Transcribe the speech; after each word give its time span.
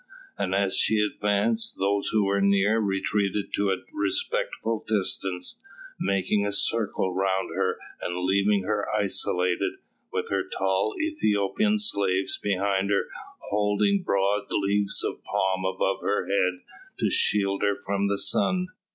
And 0.35 0.55
as 0.55 0.77
she 0.79 0.97
advanced, 0.99 1.75
those 1.77 2.07
who 2.07 2.25
were 2.25 2.41
near 2.41 2.79
retreated 2.79 3.53
to 3.53 3.69
a 3.71 3.83
respectful 3.93 4.83
distance, 4.87 5.59
making 5.99 6.43
a 6.43 6.51
circle 6.51 7.13
round 7.13 7.51
her 7.55 7.77
and 8.01 8.17
leaving 8.17 8.63
her 8.63 8.87
isolated, 8.95 9.73
with 10.11 10.27
her 10.31 10.49
tall 10.57 10.95
Ethiopian 10.99 11.77
slaves 11.77 12.39
behind 12.39 12.89
her 12.89 13.09
holding 13.51 14.01
broad 14.01 14.45
leaves 14.49 15.03
of 15.03 15.23
palm 15.23 15.65
above 15.65 16.01
her 16.01 16.25
head 16.25 16.61
to 16.99 17.11
shield 17.11 17.61
her 17.61 17.77
from 17.79 18.07
the 18.07 18.17
sun. 18.17 18.69